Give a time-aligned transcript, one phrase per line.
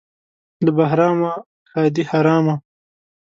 [0.65, 1.31] له بهرامه
[1.69, 2.55] ښادي حرامه.